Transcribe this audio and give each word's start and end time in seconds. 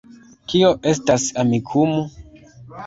Kio 0.53 0.71
estas 0.93 1.29
Amikumu 1.45 2.05